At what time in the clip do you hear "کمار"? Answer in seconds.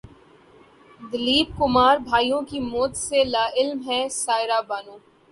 1.57-1.97